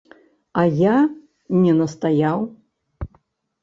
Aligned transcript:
А 0.61 0.63
я 0.79 0.95
не 1.67 1.77
настаяў. 1.83 2.47